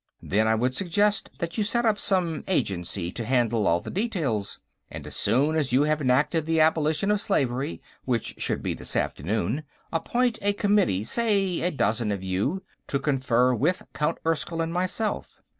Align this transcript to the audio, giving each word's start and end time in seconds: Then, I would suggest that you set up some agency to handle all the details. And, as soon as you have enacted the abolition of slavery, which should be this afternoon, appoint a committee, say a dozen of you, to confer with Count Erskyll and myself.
Then, 0.23 0.47
I 0.47 0.55
would 0.55 0.73
suggest 0.73 1.29
that 1.37 1.59
you 1.59 1.63
set 1.63 1.85
up 1.85 1.99
some 1.99 2.43
agency 2.47 3.11
to 3.11 3.23
handle 3.23 3.67
all 3.67 3.79
the 3.81 3.91
details. 3.91 4.57
And, 4.89 5.05
as 5.05 5.15
soon 5.15 5.55
as 5.55 5.71
you 5.71 5.83
have 5.83 6.01
enacted 6.01 6.47
the 6.47 6.59
abolition 6.59 7.11
of 7.11 7.21
slavery, 7.21 7.83
which 8.03 8.33
should 8.39 8.63
be 8.63 8.73
this 8.73 8.95
afternoon, 8.95 9.61
appoint 9.93 10.39
a 10.41 10.53
committee, 10.53 11.03
say 11.03 11.61
a 11.61 11.69
dozen 11.69 12.11
of 12.11 12.23
you, 12.23 12.63
to 12.87 12.97
confer 12.97 13.53
with 13.53 13.83
Count 13.93 14.17
Erskyll 14.25 14.59
and 14.63 14.73
myself. 14.73 15.43